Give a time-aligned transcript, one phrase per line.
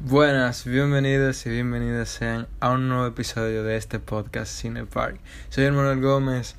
[0.00, 5.20] Buenas, bienvenidos y bienvenidas sean a un nuevo episodio de este podcast Cine Park.
[5.48, 6.56] Soy Manuel Gómez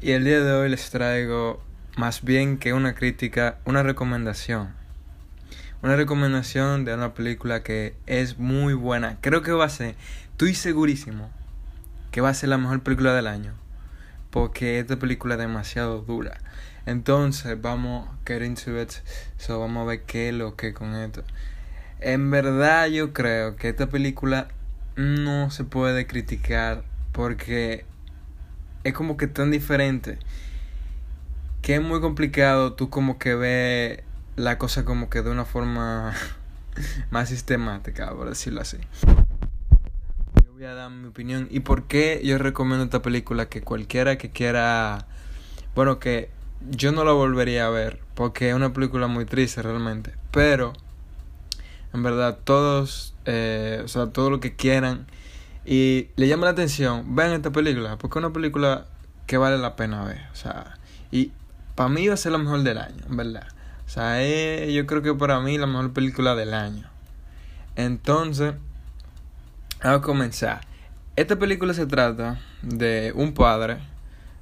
[0.00, 1.60] y el día de hoy les traigo
[1.96, 4.68] más bien que una crítica, una recomendación.
[5.82, 9.18] Una recomendación de una película que es muy buena.
[9.20, 9.96] Creo que va a ser,
[10.30, 11.30] estoy segurísimo
[12.12, 13.54] que va a ser la mejor película del año.
[14.30, 16.38] Porque esta película es demasiado dura.
[16.86, 18.92] Entonces vamos a get into it.
[19.36, 21.24] So vamos a ver qué es lo que con esto.
[22.00, 24.48] En verdad yo creo que esta película
[24.94, 27.84] no se puede criticar porque
[28.88, 30.18] es como que tan diferente
[31.62, 34.00] que es muy complicado tú como que ves
[34.36, 36.14] la cosa como que de una forma
[37.10, 38.78] más sistemática, por decirlo así.
[40.44, 44.16] Yo voy a dar mi opinión y por qué yo recomiendo esta película que cualquiera
[44.16, 45.06] que quiera,
[45.74, 46.30] bueno, que
[46.70, 50.72] yo no la volvería a ver porque es una película muy triste realmente, pero
[51.92, 55.06] en verdad, todos, eh, o sea, todo lo que quieran
[55.70, 58.86] y le llama la atención, vean esta película, porque es una película
[59.26, 60.78] que vale la pena ver, o sea,
[61.10, 61.30] y
[61.74, 63.46] para mí va a ser la mejor del año, verdad.
[63.84, 64.18] O sea,
[64.66, 66.88] yo creo que para mí la mejor película del año.
[67.76, 68.54] Entonces,
[69.84, 70.60] vamos a comenzar.
[71.16, 73.76] Esta película se trata de un padre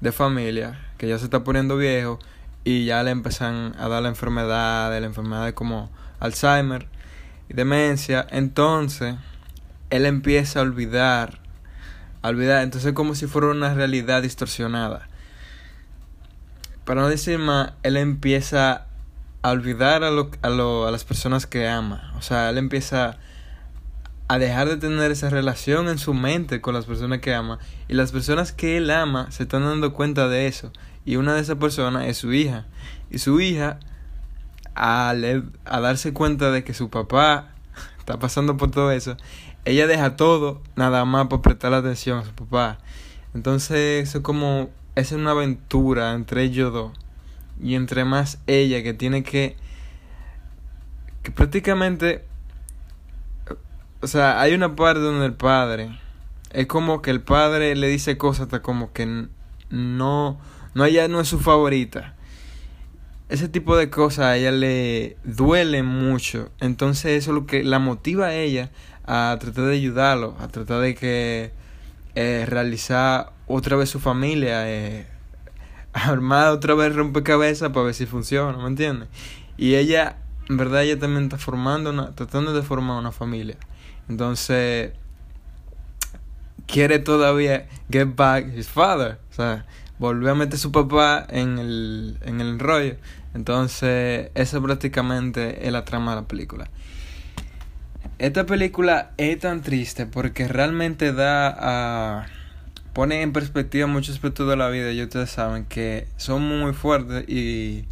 [0.00, 2.18] de familia que ya se está poniendo viejo
[2.64, 6.88] y ya le empiezan a dar la enfermedad, la enfermedad como Alzheimer
[7.48, 9.14] demencia, entonces
[9.92, 11.38] él empieza a olvidar,
[12.22, 15.06] a olvidar, entonces como si fuera una realidad distorsionada.
[16.86, 18.86] Para no decir más, él empieza
[19.42, 23.18] a olvidar a, lo, a, lo, a las personas que ama, o sea, él empieza
[24.28, 27.58] a dejar de tener esa relación en su mente con las personas que ama.
[27.86, 30.72] Y las personas que él ama se están dando cuenta de eso.
[31.04, 32.64] Y una de esas personas es su hija.
[33.10, 33.78] Y su hija
[34.74, 35.12] a,
[35.66, 37.50] a darse cuenta de que su papá
[37.98, 39.18] está pasando por todo eso,
[39.64, 42.78] ella deja todo nada más para prestar atención a su papá.
[43.34, 46.92] Entonces, eso es como, es una aventura entre ellos dos.
[47.62, 49.56] Y entre más ella que tiene que,
[51.22, 52.24] que prácticamente,
[54.00, 55.98] o sea, hay una parte donde el padre,
[56.50, 59.06] es como que el padre le dice cosas hasta como que
[59.70, 60.38] no,
[60.74, 62.14] no, ella no es su favorita
[63.32, 66.50] ese tipo de cosas a ella le duele mucho.
[66.60, 68.70] Entonces eso es lo que la motiva a ella
[69.06, 71.50] a tratar de ayudarlo, a tratar de que
[72.14, 75.06] eh, realizar otra vez su familia, eh,
[75.94, 79.08] armar otra vez rompecabezas para ver si funciona, ¿me entiendes?
[79.56, 80.18] Y ella,
[80.50, 83.56] en verdad, ella también está formando, una, tratando de formar una familia.
[84.10, 84.92] Entonces,
[86.66, 89.64] quiere todavía get back his father, o sea,
[89.98, 92.96] volver a meter a su papá en el, en el rollo.
[93.34, 96.68] Entonces, eso prácticamente es la trama de la película.
[98.18, 102.26] Esta película es tan triste porque realmente da a...
[102.92, 107.28] pone en perspectiva muchos aspectos de la vida y ustedes saben que son muy fuertes
[107.28, 107.84] y,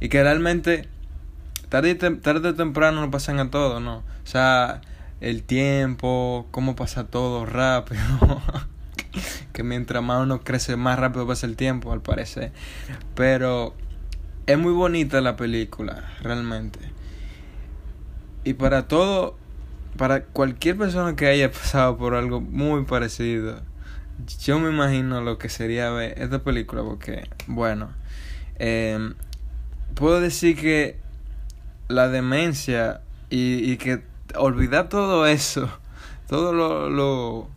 [0.00, 0.88] y que realmente
[1.68, 3.98] tarde, tarde o temprano no pasan a todo, ¿no?
[3.98, 4.80] O sea,
[5.20, 8.02] el tiempo, cómo pasa todo rápido.
[9.52, 12.52] que mientras más uno crece, más rápido pasa el tiempo, al parecer.
[13.14, 13.74] Pero
[14.48, 16.80] es muy bonita la película, realmente.
[18.44, 19.36] Y para todo,
[19.98, 23.60] para cualquier persona que haya pasado por algo muy parecido,
[24.40, 27.90] yo me imagino lo que sería ver esta película, porque, bueno,
[28.58, 29.14] em,
[29.94, 30.96] puedo decir que
[31.88, 34.02] la demencia y, y que
[34.34, 35.68] olvidar todo eso,
[36.26, 37.48] todo lo, lo,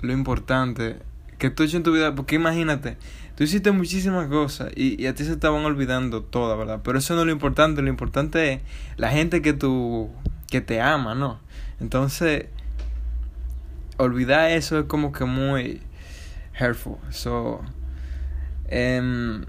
[0.00, 0.96] lo importante
[1.38, 2.96] que tú hecho en tu vida, porque imagínate,
[3.36, 6.80] Tú hiciste muchísimas cosas y, y, a ti se estaban olvidando todas, ¿verdad?
[6.82, 8.60] Pero eso no es lo importante, lo importante es
[8.96, 10.10] la gente que tú,
[10.48, 11.38] que te ama, ¿no?
[11.78, 12.46] Entonces,
[13.98, 15.82] olvidar eso es como que muy
[16.58, 16.96] hurtful.
[17.10, 17.60] So,
[18.72, 19.44] um,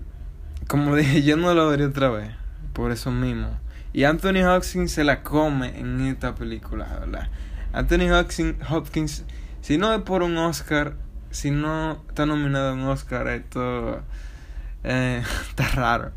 [0.67, 2.31] como dije, yo no lo vería otra vez,
[2.73, 3.57] por eso mismo.
[3.93, 7.29] Y Anthony Hopkins se la come en esta película, ¿verdad?
[7.71, 9.23] Anthony Hopkins, Hopkins
[9.61, 10.95] si no es por un Oscar,
[11.31, 14.01] si no está nominado en Oscar, esto
[14.83, 16.11] eh, está raro.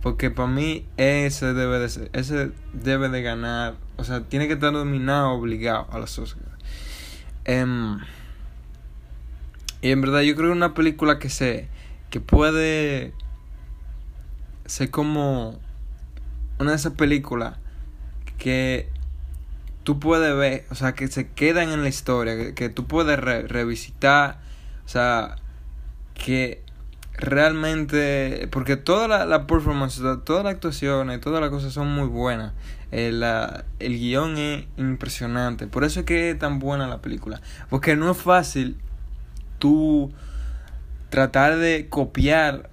[0.00, 4.54] Porque para mí ese debe de ser, ese debe de ganar, o sea, tiene que
[4.54, 6.46] estar nominado obligado a los Oscars.
[7.44, 7.98] Em,
[9.80, 11.68] y en verdad yo creo que una película que se
[12.10, 13.14] que puede
[14.66, 15.58] sé como
[16.58, 17.56] una de esas películas
[18.38, 18.88] que
[19.82, 24.40] tú puedes ver, o sea, que se quedan en la historia, que, tú puedes revisitar,
[24.84, 25.36] o sea,
[26.14, 26.62] que
[27.14, 32.08] realmente, porque toda la, la performance, toda la actuación y todas las cosas son muy
[32.08, 32.52] buenas.
[32.90, 33.24] El,
[33.78, 37.40] el guion es impresionante, por eso es que es tan buena la película,
[37.70, 38.76] porque no es fácil
[39.58, 40.12] tú
[41.08, 42.68] tratar de copiar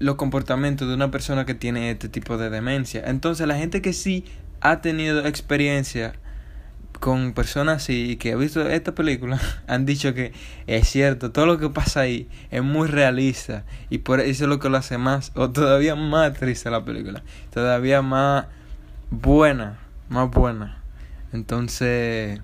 [0.00, 3.02] los comportamientos de una persona que tiene este tipo de demencia.
[3.06, 4.24] Entonces la gente que sí
[4.60, 6.14] ha tenido experiencia
[7.00, 10.32] con personas y que ha visto esta película han dicho que
[10.66, 14.58] es cierto, todo lo que pasa ahí es muy realista y por eso es lo
[14.58, 18.46] que lo hace más o todavía más triste la película, todavía más
[19.10, 20.78] buena, más buena.
[21.32, 22.40] Entonces,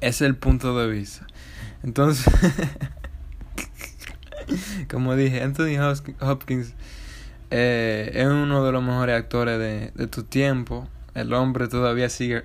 [0.00, 1.26] es el punto de vista.
[1.82, 2.26] Entonces,
[4.90, 5.78] como dije, Anthony
[6.20, 6.74] Hopkins
[7.50, 10.88] eh, es uno de los mejores actores de, de tu tiempo.
[11.16, 12.44] El hombre todavía sigue.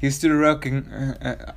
[0.00, 0.78] He's still rocking.
[0.78, 1.54] Uh,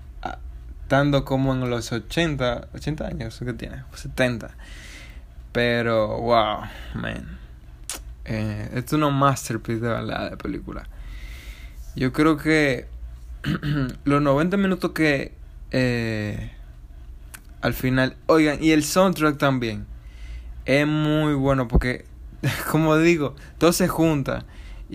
[0.83, 4.51] estando como en los 80, 80 años que tiene, 70.
[5.51, 6.59] Pero, wow,
[6.93, 7.39] man.
[8.25, 10.87] Eh, es una masterpiece de verdad de película.
[11.95, 12.85] Yo creo que
[14.03, 15.33] los 90 minutos que
[15.71, 16.51] eh,
[17.61, 19.87] al final, oigan, y el soundtrack también
[20.65, 22.05] es muy bueno porque
[22.71, 24.45] como digo, todo se junta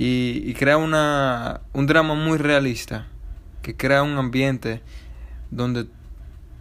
[0.01, 3.09] y, crea una, un drama muy realista,
[3.63, 4.81] que crea un ambiente
[5.51, 5.89] donde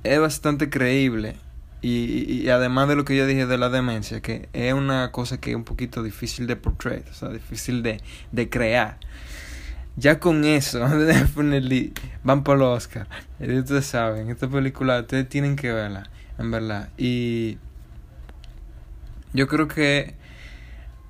[0.03, 1.35] es bastante creíble
[1.83, 5.39] y, y, además de lo que yo dije de la demencia, que es una cosa
[5.39, 8.01] que es un poquito difícil de portray, o sea, difícil de,
[8.31, 8.97] de crear.
[9.97, 10.79] Ya con eso,
[12.23, 13.07] van por los Oscar.
[13.39, 16.89] Ustedes saben, esta película ustedes tienen que verla, en verdad.
[16.97, 17.59] Y
[19.33, 20.16] yo creo que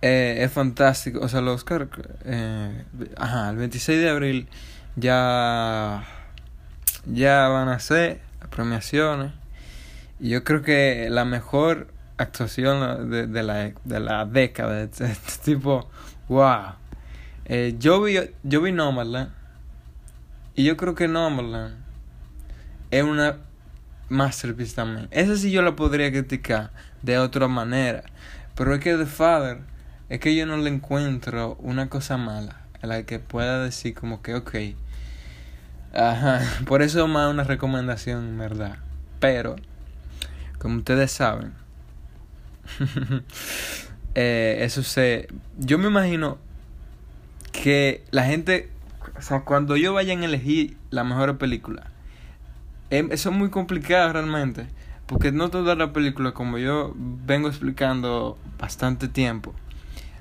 [0.01, 1.19] eh, es fantástico.
[1.21, 1.87] O sea, los Oscar,
[2.25, 2.85] eh,
[3.17, 4.47] ajá, el 26 de abril
[4.95, 6.03] ya,
[7.05, 9.31] ya van a ser premiaciones.
[10.19, 15.15] Y yo creo que la mejor actuación de, de, la, de la década, de este,
[15.43, 15.89] tipo,
[16.27, 16.73] wow.
[17.45, 19.31] Eh, yo vi, yo vi Nomadland.
[20.55, 21.75] Y yo creo que Nomadland
[22.89, 23.37] es una
[24.09, 25.07] masterpiece también.
[25.11, 26.71] Esa sí yo la podría criticar
[27.01, 28.03] de otra manera.
[28.55, 29.59] Pero es que The Father
[30.09, 34.21] es que yo no le encuentro una cosa mala a la que pueda decir como
[34.21, 34.55] que ok.
[35.93, 38.77] Ajá, por eso más una recomendación, ¿verdad?
[39.19, 39.55] Pero,
[40.59, 41.53] como ustedes saben,
[44.15, 45.27] eh, eso se...
[45.57, 46.37] Yo me imagino
[47.51, 48.69] que la gente,
[49.17, 51.87] o sea, cuando yo vaya a elegir la mejor película,
[52.89, 54.67] em, eso es muy complicado realmente,
[55.07, 59.53] porque no toda la película, como yo vengo explicando bastante tiempo,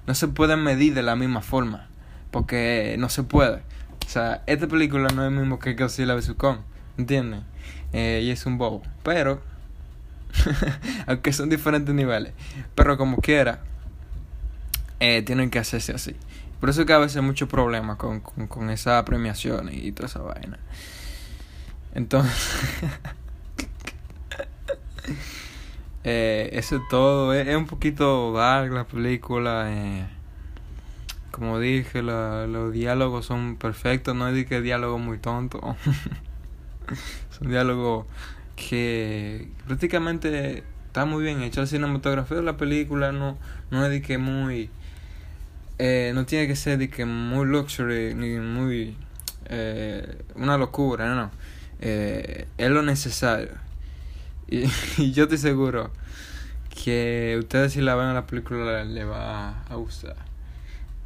[0.06, 1.88] no se pueden medir de la misma forma.
[2.30, 3.62] Porque no se puede.
[4.04, 6.34] O sea, esta película no es lo mismo que Godzilla vs.
[6.36, 6.58] Kong.
[6.98, 7.44] ¿Entienden?
[7.92, 8.82] Eh, y es un bobo.
[9.02, 9.40] Pero,
[11.06, 12.32] aunque son diferentes niveles.
[12.74, 13.60] Pero como quiera,
[15.00, 16.16] eh, tienen que hacerse así.
[16.60, 20.08] Por eso que a veces hay muchos problemas con, con, con esa premiación y toda
[20.08, 20.58] esa vaina.
[21.94, 22.32] Entonces,
[26.08, 27.34] Eh, eso es todo.
[27.34, 29.66] Es, un poquito dark la película.
[29.68, 30.06] Eh.
[31.32, 34.14] Como dije, los diálogos son perfectos.
[34.14, 35.60] No es que diálogo muy tonto.
[37.30, 38.06] son diálogos
[38.54, 41.60] que prácticamente está muy bien hecho.
[41.60, 43.36] La cinematografía de la película no,
[43.72, 44.70] no es de que muy.
[45.78, 48.96] Eh, no tiene que ser de que muy luxury ni muy.
[49.46, 51.32] Eh, una locura, no.
[51.80, 53.65] Eh, es lo necesario
[54.48, 55.90] Y, yo estoy seguro
[56.70, 60.14] que ustedes si la ven a la película le va a gustar.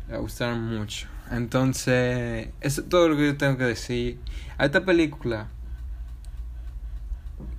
[0.06, 1.09] Le va a gustar mucho.
[1.30, 4.20] Entonces, eso es todo lo que yo tengo que decir.
[4.59, 5.49] A esta película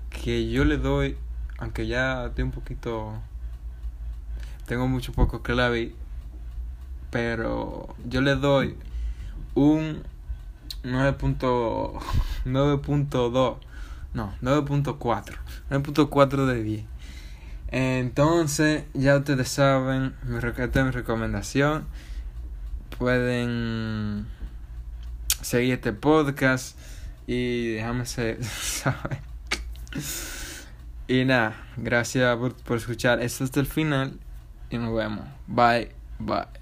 [0.09, 1.17] que yo le doy,
[1.57, 3.19] aunque ya estoy un poquito...
[4.67, 5.95] Tengo mucho poco que la vi.
[7.09, 8.77] Pero yo le doy
[9.55, 10.03] un
[10.83, 13.57] 9.2
[14.13, 15.35] no, 9.4.
[15.69, 16.85] 9.4 de 10.
[17.69, 21.85] Entonces, ya ustedes saben, esta es mi recomendación.
[22.97, 24.27] Pueden
[25.41, 26.77] seguir este podcast
[27.27, 28.39] y déjame saber.
[31.07, 34.19] Y nada, gracias por, por escuchar esto hasta el final
[34.69, 35.25] y nos vemos.
[35.47, 36.60] Bye, bye.